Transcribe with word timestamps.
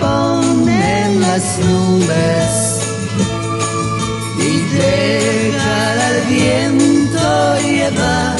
pone 0.00 1.04
en 1.04 1.20
las 1.20 1.58
nubes 1.58 2.52
y 4.38 4.60
dejar 4.76 5.98
al 6.08 6.20
viento 6.28 7.58
llevar. 7.60 8.36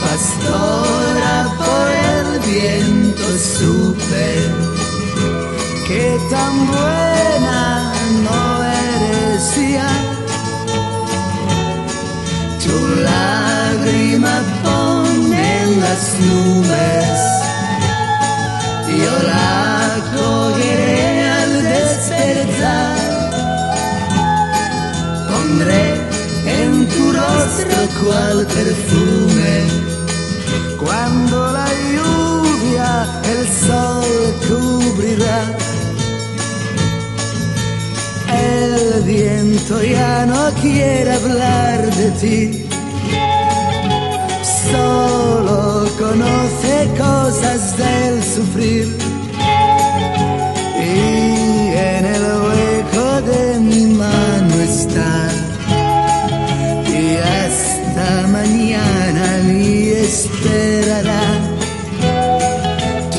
Pastora 0.00 1.34
por 1.58 1.86
el 2.12 2.40
viento 2.40 3.24
supe 3.38 4.28
que 5.86 6.18
tan 6.30 6.66
buena 6.66 7.92
no 8.24 8.64
eres 8.64 9.72
ya. 9.74 9.92
Tu 12.64 12.76
lágrima 13.02 14.34
pone 14.64 15.62
en 15.62 15.80
las 15.80 16.02
nubes, 16.20 17.18
yo 19.02 19.12
la 19.30 19.76
al 21.38 21.52
despertar. 21.74 22.98
Pondré 25.30 25.84
en 26.60 26.70
tu 26.94 27.04
rostro 27.12 27.78
cual 28.00 28.46
perfume 28.46 29.54
cuando 30.78 31.52
la 31.52 31.68
lluvia 31.94 32.90
el 33.32 33.42
sol 33.66 34.34
cubrirá. 34.48 35.40
El 38.28 39.02
viento 39.02 39.82
ya 39.82 40.26
no 40.26 40.42
quiere 40.60 41.12
hablar 41.12 41.80
de 41.94 42.10
ti, 42.20 42.68
solo 44.70 45.75
conoce 45.98 46.88
cosas 46.98 47.76
del 47.76 48.22
sufrir. 48.22 48.96
Y 50.78 51.76
en 51.76 52.04
el 52.04 52.24
hueco 52.44 53.22
de 53.22 53.60
mi 53.60 53.86
mano 53.94 54.54
está. 54.62 55.28
Y 56.86 57.16
hasta 57.16 58.26
mañana 58.28 59.38
ni 59.44 59.88
esperará. 59.88 61.26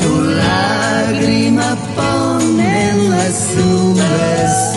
Tu 0.00 0.24
lágrima 0.44 1.76
pone 1.96 2.90
en 2.90 3.10
las 3.10 3.54
nubes 3.56 4.67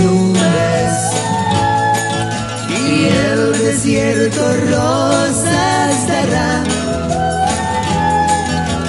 nubes 0.00 0.92
y 2.68 3.06
el 3.06 3.58
desierto 3.58 4.42
rosas 4.70 6.08
dará. 6.08 6.64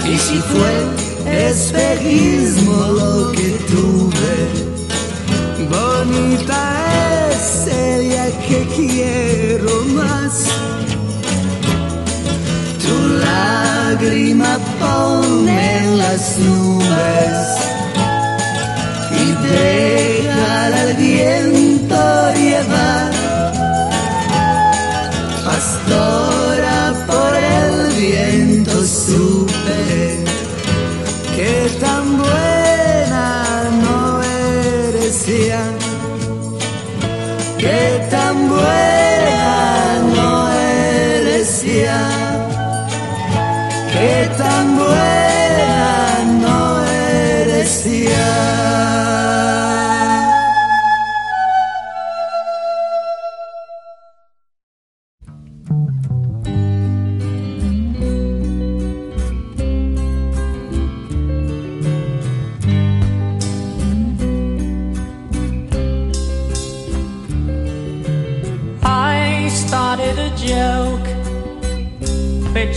Y 0.06 0.18
si 0.18 0.38
fue 0.52 0.74
espejismo 1.48 2.78
lo 3.00 3.32
que 3.32 3.50
tuve, 3.72 4.38
bonita 5.70 6.62
es 7.32 7.68
ella 7.68 8.26
que 8.48 8.68
quiero 8.76 9.84
más. 9.96 10.46
Tu 12.84 12.96
lágrima 13.26 14.58
pone 14.80 15.78
en 15.78 15.98
las 15.98 16.38
nubes 16.40 17.40
y 19.22 19.48
deja 19.48 19.89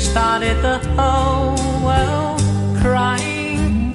started 0.02 0.56
the 0.62 0.78
whole 0.96 1.84
world 1.84 2.40
crying. 2.82 3.92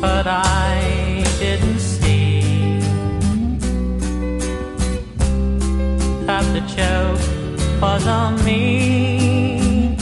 But 0.00 0.26
I 0.26 1.24
didn't 1.38 1.78
see 1.78 2.80
that 6.26 6.44
the 6.54 6.62
joke 6.76 7.22
was 7.80 8.06
on 8.06 8.44
me. 8.44 9.96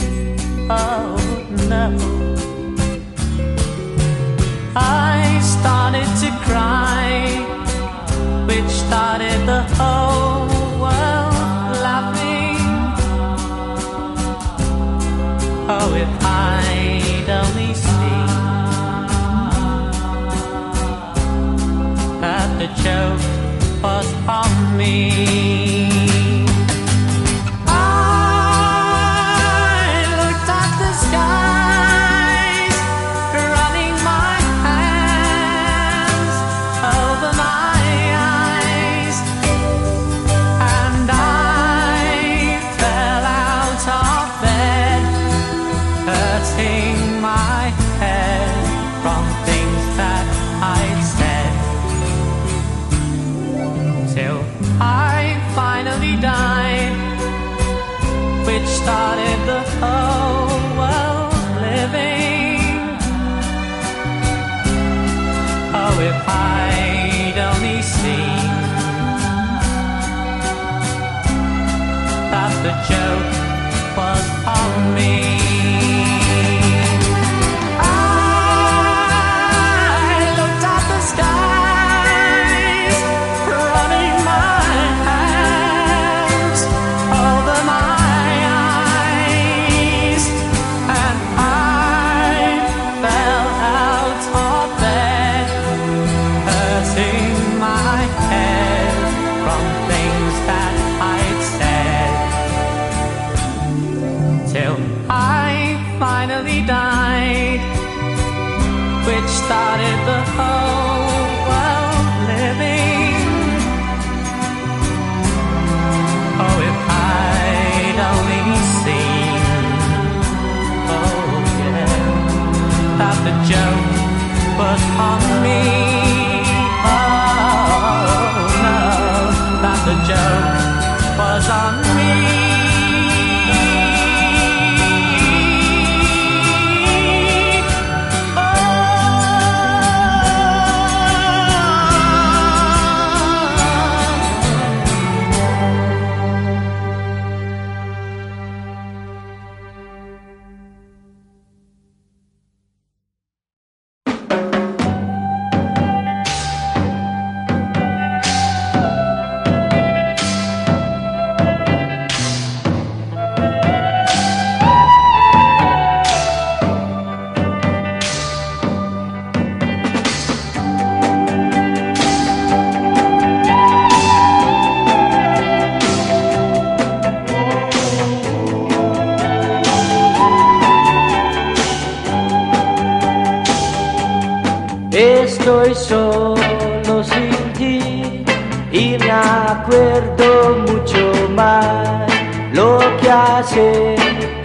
Oh 0.69 1.08
shelf 22.89 23.21
was 23.83 24.07
on 24.27 24.77
me. 24.77 25.38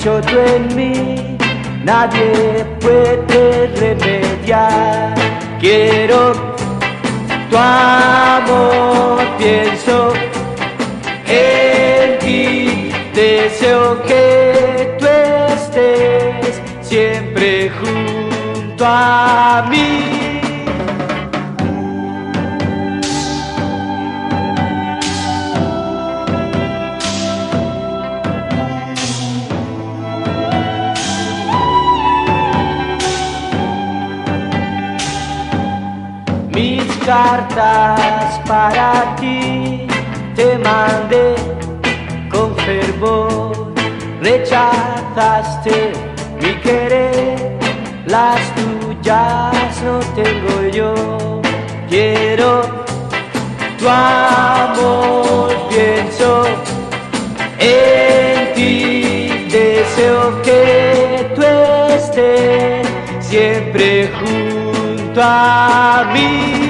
En 0.06 0.76
mí. 0.76 1.38
Nadie 1.82 2.64
puede 2.80 3.68
remediar. 3.76 5.14
Quiero 5.58 6.32
tu 7.50 7.56
amor, 7.56 9.18
pienso 9.38 10.12
en 11.26 12.18
ti. 12.18 12.90
Deseo 13.14 14.02
que 14.02 14.96
tú 14.98 15.06
estés 15.06 16.60
siempre 16.82 17.70
junto 17.70 18.84
a 18.86 19.66
mí. 19.70 20.13
Cartas 37.14 38.40
para 38.50 39.14
ti. 39.20 39.86
Te 40.38 40.58
mandé 40.58 41.34
con 42.32 42.48
fervor, 42.66 43.72
rechazaste 44.20 45.76
mi 46.40 46.52
querer, 46.66 47.58
las 48.06 48.40
tuyas 48.58 49.72
no 49.86 49.96
tengo 50.20 50.54
yo, 50.78 50.92
quiero 51.88 52.50
tu 53.78 53.86
amor, 53.88 55.48
pienso 55.70 56.28
en 57.60 58.54
ti, 58.56 59.46
deseo 59.56 60.42
que 60.42 61.32
tú 61.36 61.42
estés 61.94 62.88
siempre 63.20 64.10
junto 64.18 65.20
a 65.22 66.10
mí. 66.12 66.63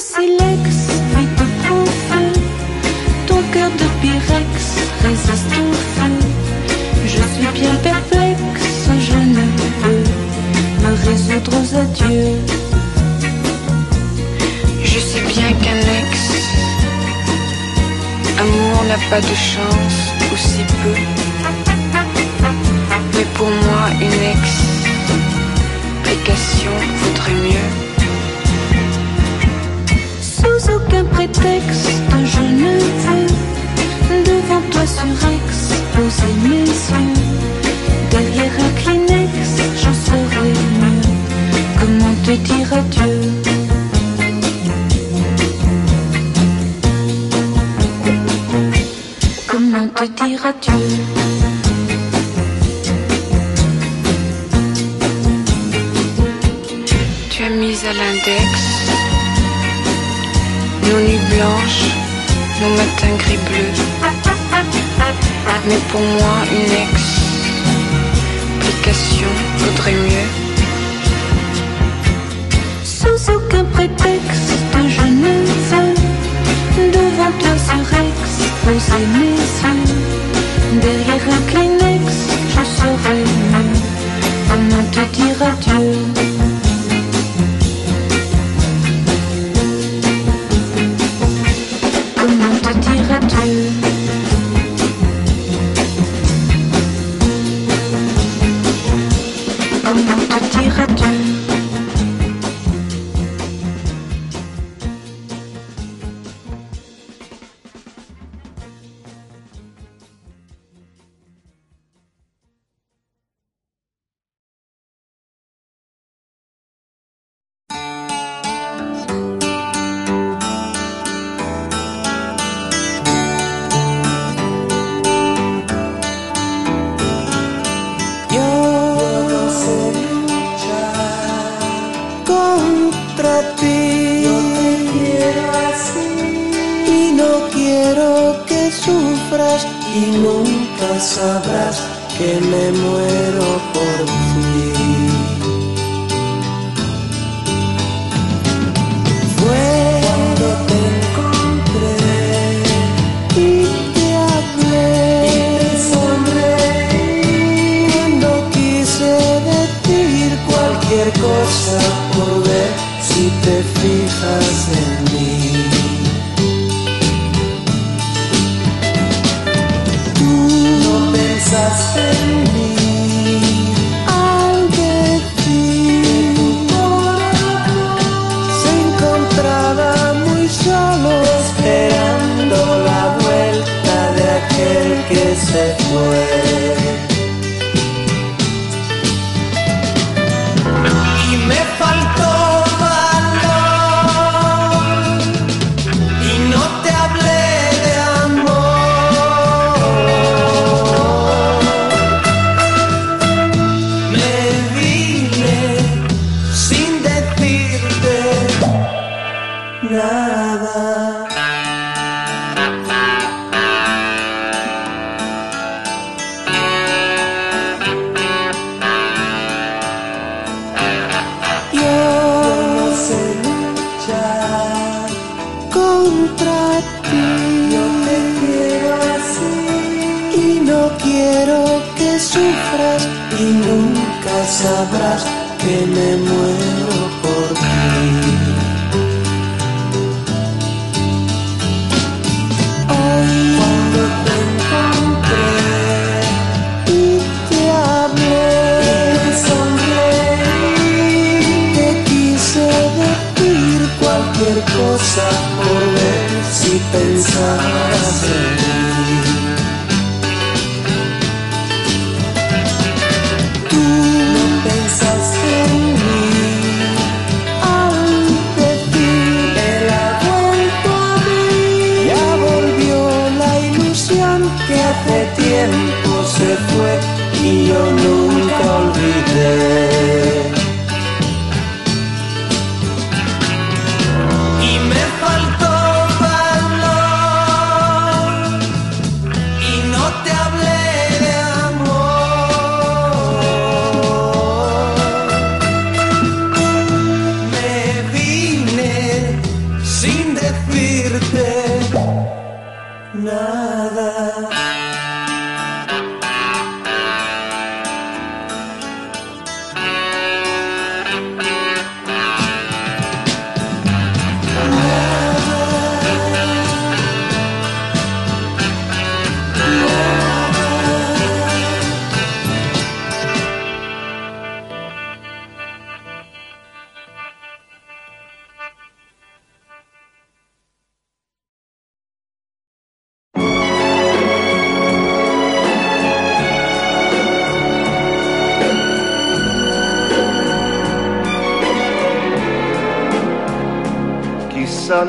Silex 0.00 0.64
vite 1.14 1.44
prend 1.62 1.84
feu. 2.08 2.28
Ton 3.26 3.40
cœur 3.52 3.70
de 3.70 3.86
pyrex 4.00 4.50
résiste 5.04 5.54
au 5.60 5.72
feu. 5.94 6.14
Je 7.04 7.22
suis 7.32 7.50
bien 7.60 7.74
perplexe, 7.82 8.70
je 9.08 9.18
ne 9.36 9.44
peux 9.80 10.04
me 10.82 10.90
résoudre 11.06 11.52
aux 11.58 11.70
adieux. 11.76 12.38
Je 14.82 14.98
sais 14.98 15.24
bien 15.34 15.50
qu'un 15.60 15.80
ex 16.00 16.10
amour 18.38 18.78
n'a 18.88 19.00
pas 19.10 19.20
de 19.20 19.36
chance, 19.50 19.98
ou 20.32 20.36
si 20.36 20.62
peu. 20.82 20.96
Mais 23.14 23.26
pour 23.34 23.50
moi, 23.50 23.84
une 24.00 24.22
explication 26.06 26.74
vaudrait 27.02 27.40
mieux. 27.48 27.89
sexe 31.42 31.86
que 32.10 32.20
je 32.34 32.44
ne 32.62 32.72
veux. 33.02 33.26
Devant 34.30 34.62
toi 34.70 34.86
surexposer 34.86 36.32
mes 36.44 36.66
yeux. 36.90 37.14
Derrière 38.10 38.54
un 38.66 38.72
Kleenex, 38.80 39.30
j'en 39.82 39.96
serai 40.06 40.52
mieux. 40.80 41.02
Comment 41.78 42.14
te 42.24 42.32
dire 42.48 42.72
adieu? 42.80 43.20
Comment 49.46 49.88
te 49.88 50.04
dire 50.24 50.46
adieu? 50.46 51.30
à 57.86 57.92
l'index 57.92 58.69
nos 60.90 61.00
nuits 61.00 61.26
blanches, 61.34 61.84
nos 62.60 62.70
matins 62.76 63.16
gris-bleus. 63.18 63.80
Mais 65.68 65.80
pour 65.90 66.00
moi, 66.00 66.36
une 66.50 66.72
explication 68.58 69.30
vaudrait 69.58 69.92
mieux. 69.92 70.30
Sans 72.82 73.18
aucun 73.34 73.64
prétexte, 73.64 74.52
je 74.88 75.02
ne 75.22 75.34
veux 75.70 75.92
devant 76.90 77.34
un 77.52 77.58
serex 77.68 78.16
poser 78.64 79.04
mes 79.14 79.38
yeux. 79.62 79.82
Derrière 80.80 81.24
un 81.36 81.42
Kleenex, 81.50 82.06
je 82.54 82.62
serai 82.78 83.18
mieux. 83.50 83.80
Comment 84.48 84.86
te 84.90 85.02
dire 85.14 85.40
adieu? 85.50 85.99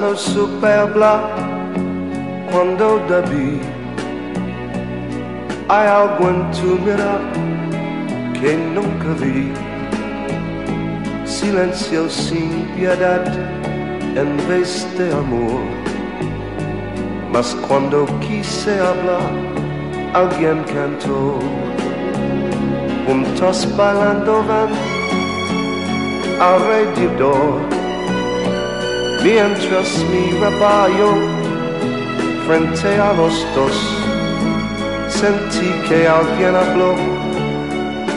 mano 0.01 0.17
superba 0.17 1.21
quando 2.51 2.99
debí. 3.07 3.61
hai 5.69 5.87
algo 5.87 6.27
in 6.27 6.41
tu 6.51 6.75
mira 6.83 7.21
che 8.33 8.55
nunca 8.73 9.13
vi 9.21 9.53
silenzio 11.23 12.09
sin 12.09 12.67
piedad 12.75 13.27
en 14.15 14.35
vez 14.49 14.87
de 14.97 15.13
amor. 15.13 15.61
Mas 17.31 17.55
quando 17.67 18.05
quise 18.19 18.73
hablar 18.79 19.31
alguien 20.13 20.63
cantó 20.73 21.37
juntos 23.05 23.67
bailando 23.77 24.43
van 24.49 24.71
alrededor. 26.39 27.80
Mientras 29.23 30.03
mi 30.11 30.31
rebaño 30.31 31.11
frente 32.47 32.99
a 32.99 33.13
los 33.13 33.45
dos 33.55 34.01
sentí 35.07 35.69
que 35.87 36.07
alguien 36.07 36.55
habló 36.55 36.95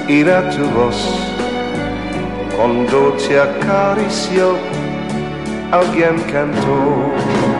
y 0.09 0.21
era 0.21 0.49
tu 0.51 0.65
voz. 0.71 0.97
Cuando 2.57 3.13
te 3.15 3.39
acarició, 3.39 4.57
alguien 5.71 6.17
cantó. 6.33 7.54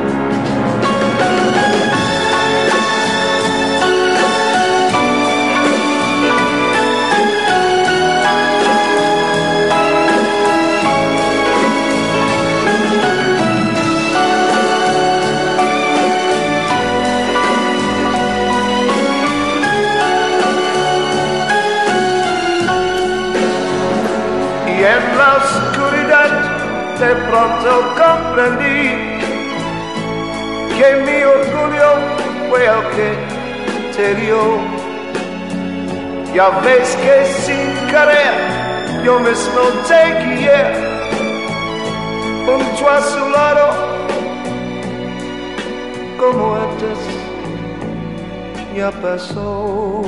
Pronto 27.29 27.71
comprendí 28.03 28.91
que 30.77 30.89
mi 31.07 31.23
orgullo 31.23 31.91
fue 32.49 32.67
el 32.67 32.83
que 32.95 33.11
te 33.97 34.15
dio. 34.15 34.43
Ya 36.35 36.49
ves 36.65 36.97
que 36.97 37.25
sin 37.45 37.87
querer 37.89 38.35
yo 39.05 39.21
mismo 39.21 39.61
te 39.87 40.03
guié 40.25 40.61
junto 42.47 42.91
a 42.91 43.01
su 43.03 43.29
lado 43.31 43.67
como 46.19 46.57
antes 46.57 46.99
ya 48.75 48.91
pasó. 48.91 50.03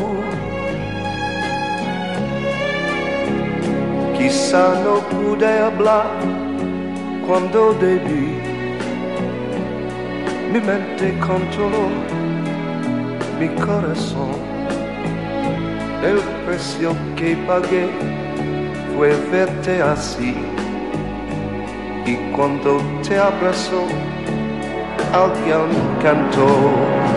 Quizá 4.18 4.74
no 4.82 4.94
pude 5.10 5.46
hablar 5.46 6.35
cuando 7.26 7.72
debí. 7.74 8.38
Mi 10.52 10.60
mente 10.60 11.18
controló 11.18 11.88
mi 13.38 13.48
corazón. 13.56 14.36
El 16.02 16.18
precio 16.46 16.94
que 17.16 17.36
pagué 17.48 17.88
fue 18.94 19.10
verte 19.30 19.82
así. 19.82 20.36
Y 22.06 22.14
cuando 22.36 22.80
te 23.06 23.18
abrazó, 23.18 23.82
alguien 25.12 25.68
cantó. 26.00 27.15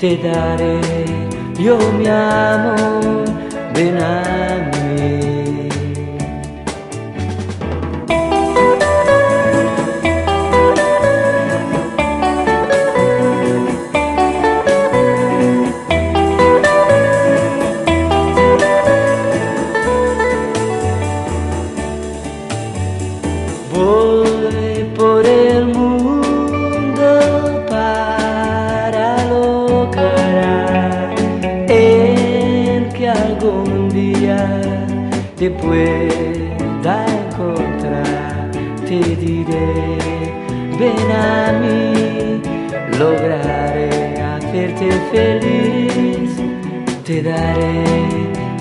Te 0.00 0.16
daré 0.16 0.80
yo 1.58 1.76
mi 1.98 2.06
amor, 2.06 3.26
ven 3.74 3.98
a 3.98 4.39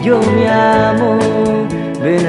Yo 0.03 0.19
mi 0.19 0.45
amor, 0.47 1.67
ven 2.01 2.27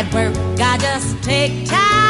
at 0.00 0.14
work. 0.14 0.34
I 0.58 0.78
just 0.78 1.22
take 1.22 1.66
time. 1.66 2.09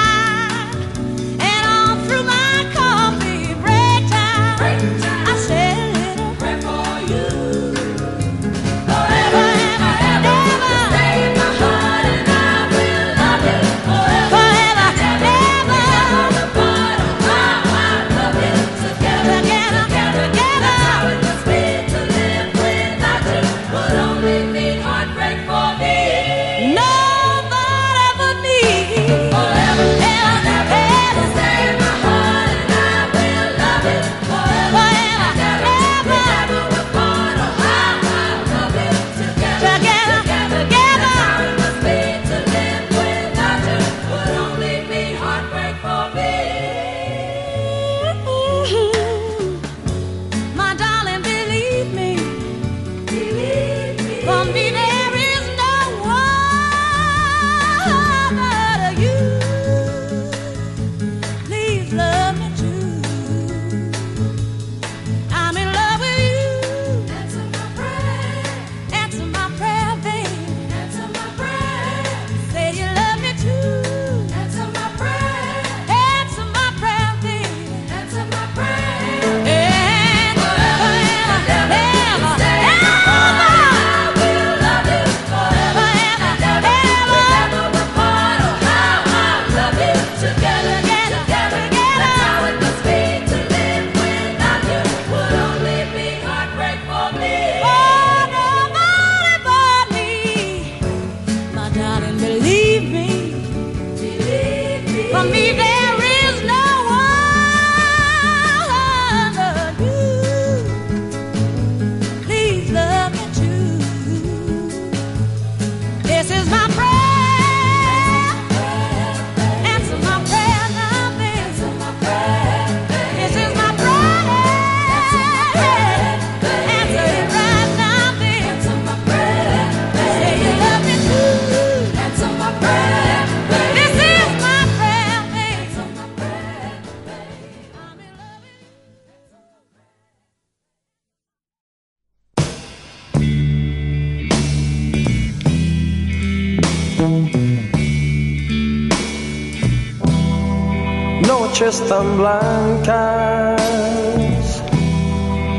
Tan 151.78 152.18
blancas 152.18 153.61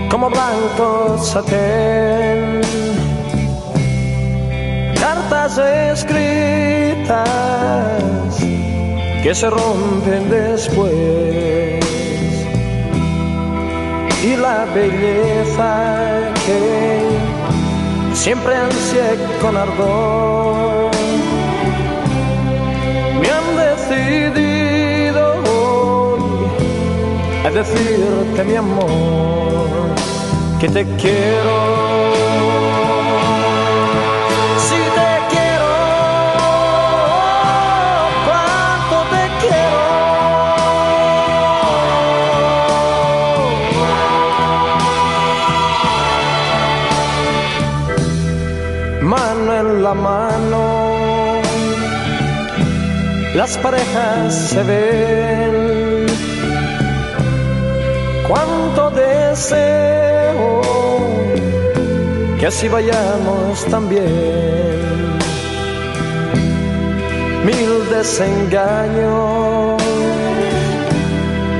como 0.10 0.30
blancos 0.30 1.28
satén. 1.28 2.60
Cartas 5.00 5.58
escritas 5.93 7.15
que 9.24 9.34
se 9.34 9.50
rompen 9.50 10.30
después. 10.30 10.91
Y 14.24 14.36
la 14.36 14.65
belleza 14.76 16.34
que 16.45 17.00
siempre 18.13 18.54
ansié 18.56 19.17
con 19.41 19.56
ardor. 19.56 20.70
Decirte 27.53 28.43
mi 28.45 28.55
amor 28.55 29.67
que 30.59 30.69
te 30.69 30.85
quiero. 31.01 31.81
Si 34.65 34.79
te 34.97 35.11
quiero, 35.31 35.71
cuánto 38.25 38.97
te 39.13 39.23
quiero. 39.41 39.83
Mano 49.01 49.49
en 49.59 49.83
la 49.83 49.93
mano, 49.93 50.61
las 53.35 53.57
parejas 53.57 54.33
se 54.51 54.63
ven 54.63 55.20
deseo 59.41 60.62
que 62.39 62.45
así 62.47 62.67
vayamos 62.67 63.65
también. 63.65 64.06
Mil 67.45 67.89
desengaños 67.89 69.82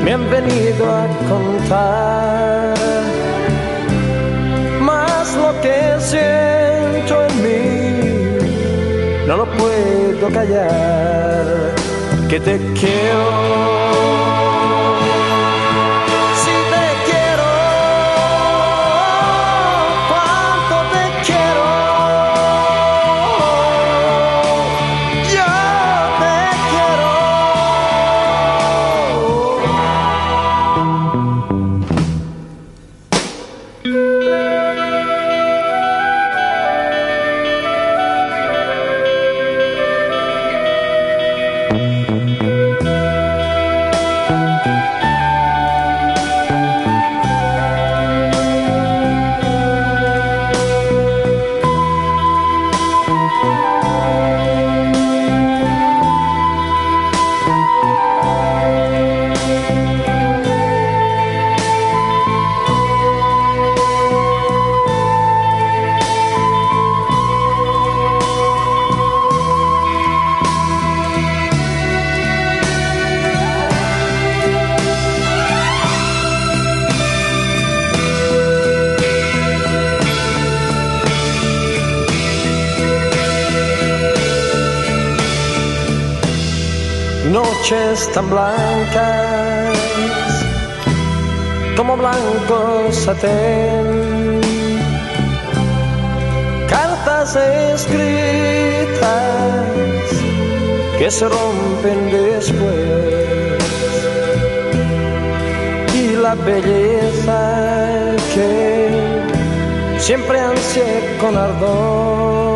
me 0.04 0.14
han 0.14 0.30
venido 0.30 0.84
a 0.96 1.08
contar, 1.30 2.76
más 4.82 5.36
lo 5.36 5.60
que 5.62 5.96
siento 6.00 7.14
en 7.30 7.44
mí 7.44 7.68
no 9.28 9.38
lo 9.38 9.46
puedo 9.58 10.30
callar, 10.32 11.74
que 12.30 12.40
te 12.40 12.58
quiero 12.80 13.81
tan 88.10 88.30
blancas 88.30 89.78
como 91.78 91.98
blanco 91.98 92.92
satén. 92.92 94.42
Cartas 96.70 97.36
escritas 97.76 97.92
que 100.98 101.12
se 101.12 101.28
rompen 101.28 102.12
después 102.12 103.60
y 105.94 106.16
la 106.16 106.36
belleza 106.36 108.16
que 108.34 108.52
siempre 110.00 110.40
ansié 110.40 111.18
con 111.20 111.38
ardor 111.38 112.51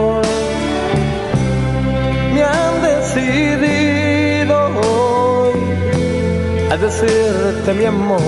decirte 6.85 7.73
mi 7.73 7.85
amor 7.85 8.21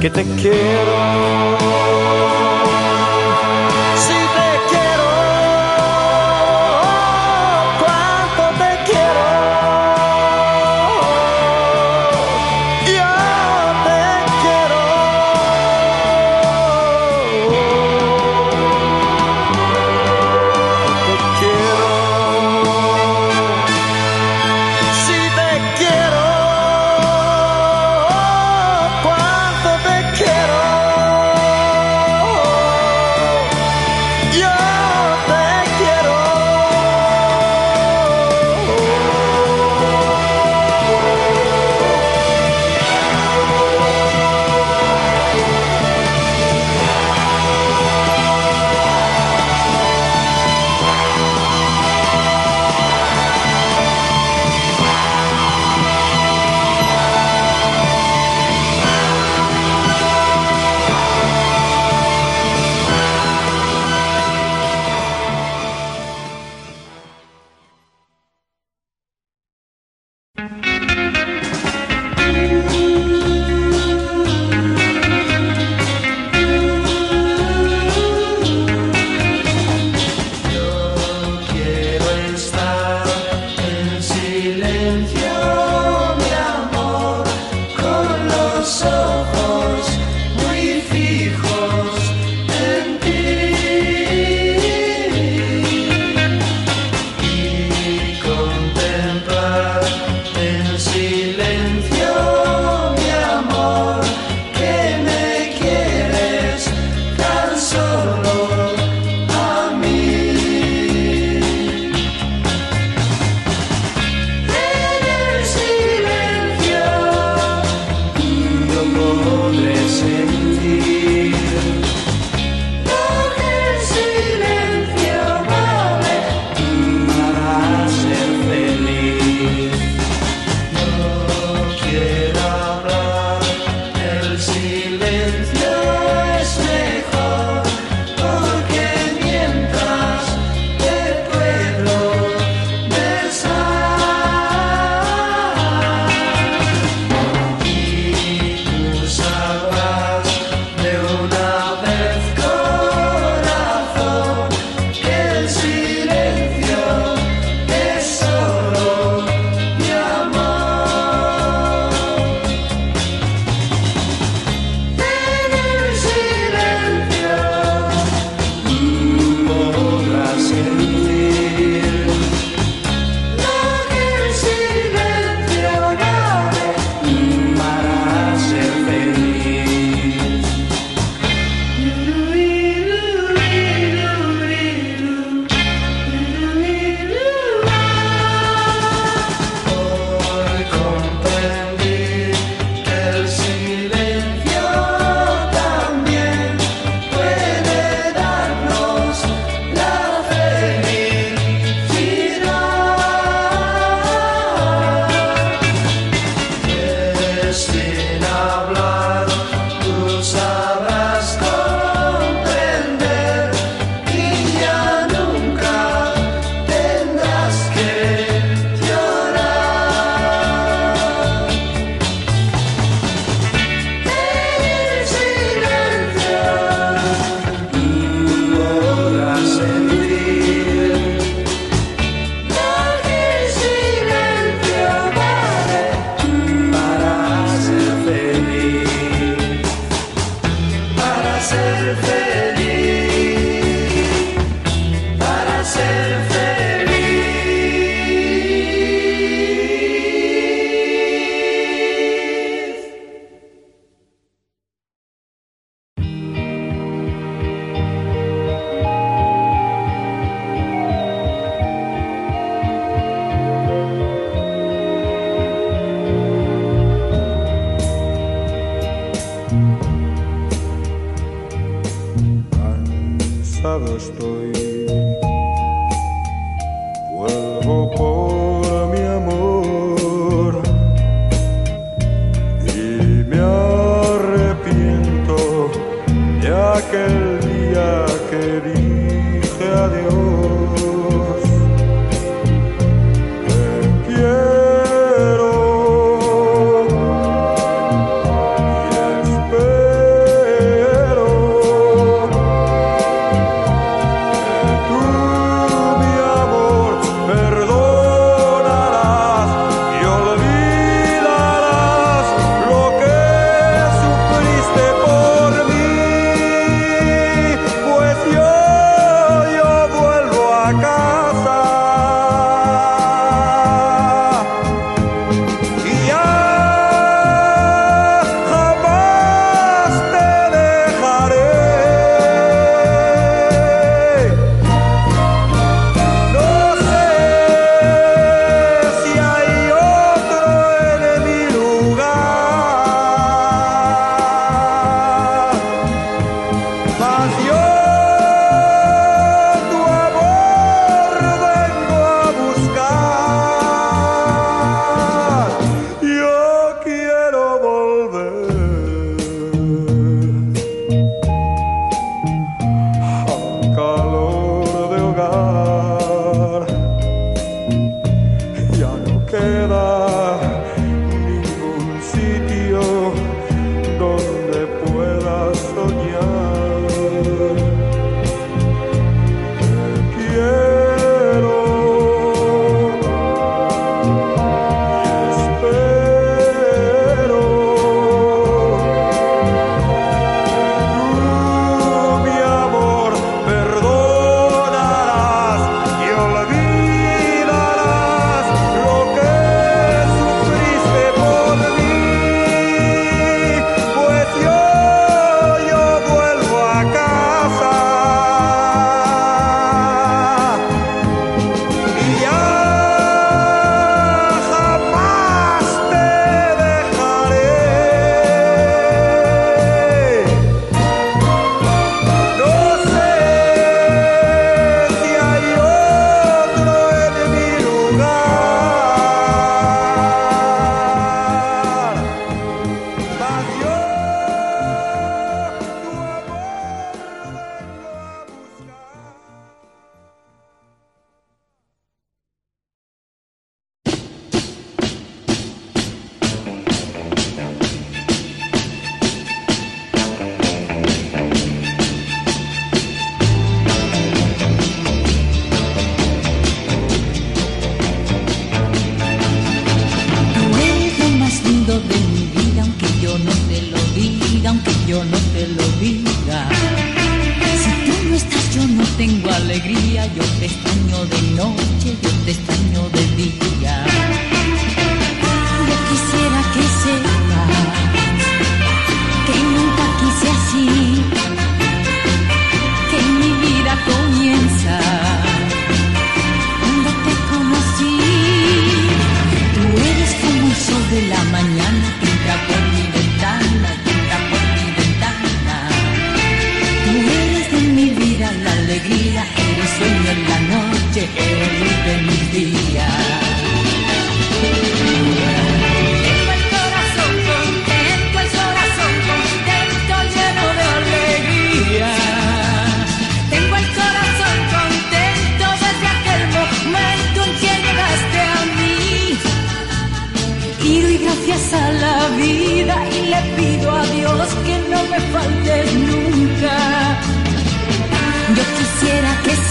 que 0.00 0.08
te 0.08 0.22
quiero. 0.40 2.41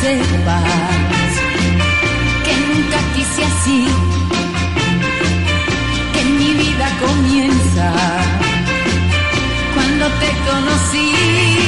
que 0.01 0.07
nunca 2.67 2.97
quise 3.15 3.43
así, 3.43 3.85
que 6.13 6.23
mi 6.25 6.53
vida 6.53 6.89
comienza 6.99 7.93
cuando 9.75 10.07
te 10.19 10.29
conocí. 10.49 11.60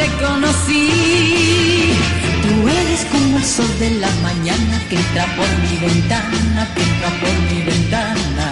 Te 0.00 0.06
conocí. 0.24 1.92
Tú 2.42 2.68
eres 2.68 3.04
como 3.12 3.36
el 3.36 3.44
sol 3.44 3.70
de 3.78 3.90
la 4.02 4.10
mañana 4.22 4.76
que 4.88 4.96
entra 4.96 5.26
por 5.36 5.48
mi 5.64 5.76
ventana, 5.86 6.68
que 6.74 6.82
entra 6.82 7.10
por 7.20 7.34
mi 7.48 7.62
ventana. 7.62 8.46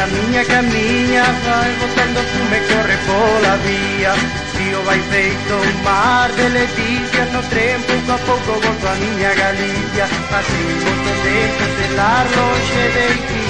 camiña, 0.02 0.42
camiña, 0.44 1.24
vai 1.46 1.72
botando 1.80 2.20
fume, 2.30 2.58
corre 2.68 2.96
pola 3.06 3.54
vía. 3.64 4.12
Tío 4.56 4.78
vai 4.82 5.00
feito 5.12 5.54
un 5.54 5.82
mar 5.82 6.30
de 6.32 6.48
leticias 6.48 7.28
No 7.32 7.42
tren 7.50 7.80
pouco 7.82 8.12
a 8.12 8.18
pouco 8.28 8.52
volto 8.60 8.86
a 8.86 8.94
miña 9.02 9.32
Galicia 9.34 10.04
Así 10.38 10.62
moito 10.84 11.10
tempo 11.26 11.62
estelar 11.68 12.26
longe 12.36 12.84
de 12.96 13.08
ti. 13.28 13.48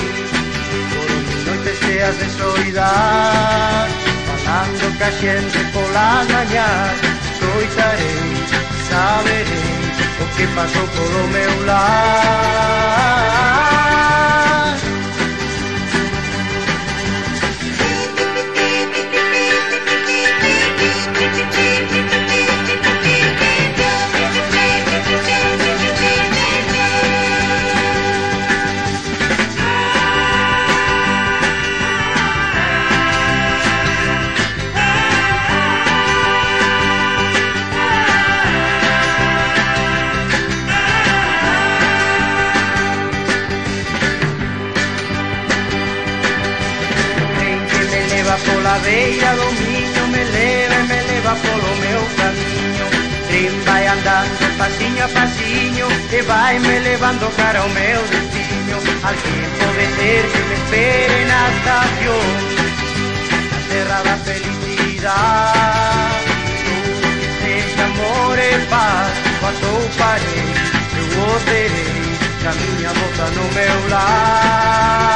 Noites 1.46 1.78
cheas 1.80 2.16
de 2.20 2.28
soidad 2.38 3.88
Falando 4.28 4.86
ca 4.98 5.10
xente 5.20 5.60
pola 5.72 6.24
mañá 6.32 6.70
Coitarei, 7.40 8.30
saberei 8.88 9.74
O 10.22 10.24
que 10.36 10.46
pasou 10.56 10.86
polo 10.94 11.22
meu 11.34 11.54
lar. 11.66 13.51
Bandeira 48.92 49.34
domínio 49.36 50.06
me 50.08 50.22
leva 50.22 50.74
e 50.74 50.82
me 50.82 51.00
leva 51.00 51.34
pelo 51.36 51.76
meu 51.80 52.02
caminho 52.18 52.86
Trem 53.26 53.54
vai 53.64 53.86
andando 53.86 54.58
passinho 54.58 55.02
a 55.02 55.08
passinho 55.08 55.88
E 56.12 56.20
vai 56.20 56.58
me 56.58 56.78
levando 56.80 57.34
para 57.34 57.64
o 57.64 57.70
meu 57.70 58.02
destino. 58.02 58.76
Al 59.02 59.14
tempo 59.14 59.64
de 59.78 59.86
ter 59.96 60.24
que 60.30 60.40
me 60.44 60.54
espere 60.60 61.24
na 61.24 61.48
estación 61.56 62.32
La 63.50 63.60
terra 63.70 64.16
felicidad. 64.26 66.10
Tudo 67.40 67.82
amor 67.82 68.38
e 68.38 68.60
paz 68.68 69.14
Quando 69.40 69.64
eu 69.68 69.80
parei, 69.96 70.52
eu 70.98 71.04
voltarei 71.16 72.12
Caminha 72.42 72.92
volta 72.92 73.24
no 73.30 73.44
meu 73.54 73.88
lar 73.88 75.12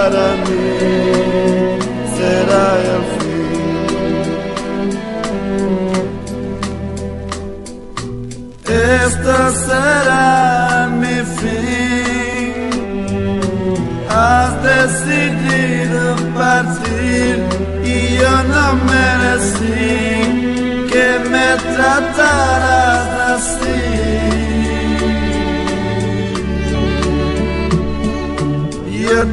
para 0.00 0.36
mim. 0.48 0.59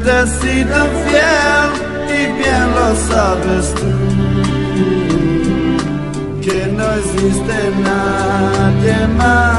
te 0.08 0.14
he 0.14 0.26
sido 0.26 0.78
fiel 1.04 1.70
y 2.08 2.20
bien 2.40 2.66
lo 2.76 2.88
sabes 3.10 3.66
tú, 3.74 3.92
que 6.40 6.58
no 6.78 6.86
existe 6.94 7.56
nadie 7.84 8.96
más. 9.18 9.57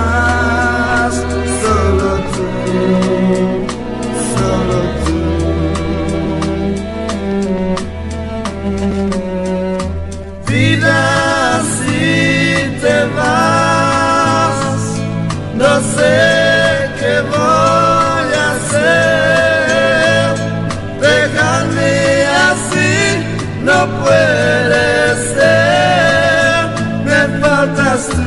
puede 23.88 25.16
ser, 25.34 26.68
me 27.06 27.22
faltas 27.40 28.10
tú, 28.10 28.24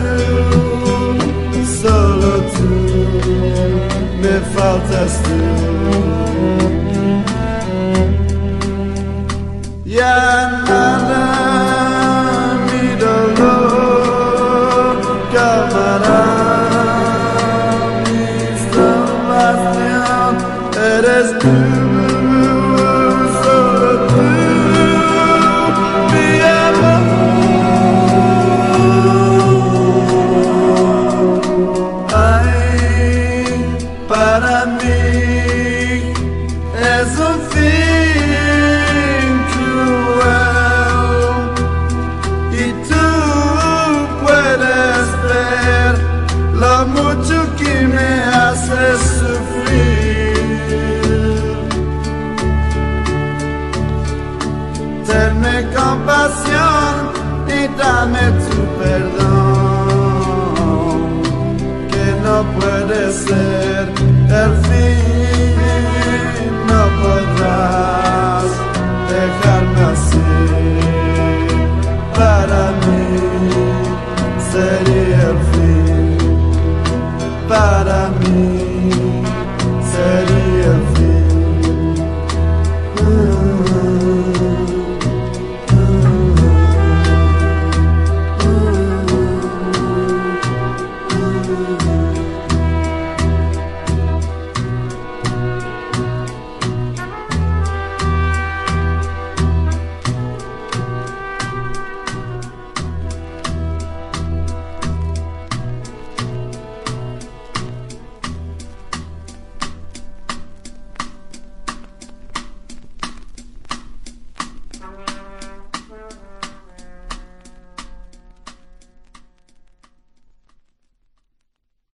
solo 1.82 2.30
tú, 2.57 2.70
me 4.22 4.40
faltas 4.55 5.22
tú. 5.22 6.22